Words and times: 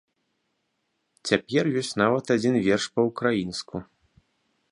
Цяпер 1.31 1.63
ёсць 1.83 1.93
нават 2.03 2.25
адзін 2.37 2.53
верш 2.67 2.85
па-ўкраінску. 2.95 3.75